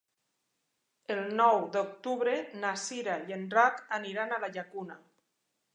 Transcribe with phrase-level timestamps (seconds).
[1.15, 2.33] El nou d'octubre
[2.65, 5.01] na Cira i en Drac aniran a la Llacuna.